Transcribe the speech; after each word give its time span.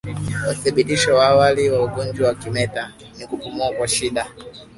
Uthibitisho 0.51 1.09
wa 1.17 1.25
awali 1.31 1.63
wa 1.73 1.79
ugonjwa 1.83 2.27
wa 2.27 2.35
kimeta 2.35 2.93
ni 3.17 3.27
kupumua 3.27 3.71
kwa 3.71 3.87
shida 3.87 4.27